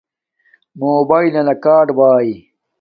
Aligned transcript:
موباݵلنا 0.79 1.55
کاڈ 1.63 1.87
باݵ 1.97 2.29